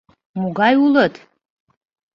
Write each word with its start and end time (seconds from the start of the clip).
Могай 0.39 0.73
улыт! 0.85 1.13